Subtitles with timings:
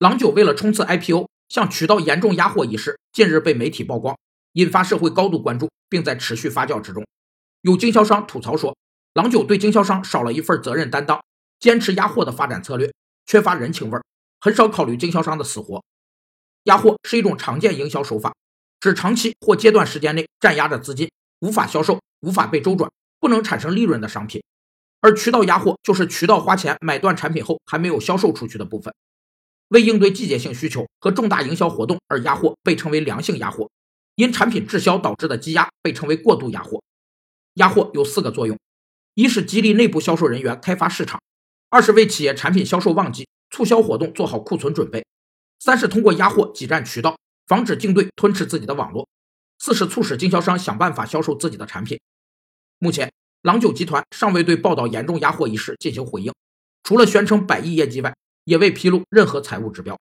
[0.00, 4.16] 郎酒为了冲刺 IPO，向渠道严重压货一事，近日被媒体曝光，
[4.54, 7.06] 引发社会高度关注，并在持续发酵之中。
[7.60, 8.74] 有经销商吐槽说，
[9.12, 11.22] 郎酒对经销商少了一份责任担当，
[11.58, 12.90] 坚持压货的发展策略，
[13.26, 14.02] 缺乏人情味儿，
[14.40, 15.84] 很少考虑经销商的死活。
[16.64, 18.34] 压货是一种常见营销手法，
[18.80, 21.10] 指长期或阶段时间内占压着资金，
[21.40, 24.42] 无法销售、无法被周转、不能产生利润的商品。
[25.02, 28.94] 而渠道压货就是渠道花钱买断产品后还没有销售出去的部分。
[29.70, 33.68] 为应对季节性需求和重大营销活动而压货，被称为良性压货；
[34.16, 36.82] 因产品滞销导致的积压，被称为过度压货。
[37.54, 38.58] 压货有四个作用：
[39.14, 41.20] 一是激励内部销售人员开发市场；
[41.68, 45.02] 二是为企业产品销售旺季、促销活动做好库存准备；
[45.60, 47.16] 三是通过压货挤占渠道，
[47.46, 49.06] 防止竞对吞噬自己的网络；
[49.60, 52.00] 四是促使经销商想办法销售自己的产品。
[52.80, 56.32] 目前，郎酒集团尚未对报道严重压货一事进行回应，
[56.82, 58.12] 除了宣称百亿业绩外。
[58.50, 60.00] 也未披露任何财务指标。